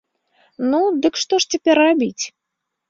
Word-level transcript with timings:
Ну, 0.71 0.79
дык 1.03 1.13
што 1.25 1.33
ж 1.45 1.57
цяпер 1.57 1.75
рабіць? 1.85 2.23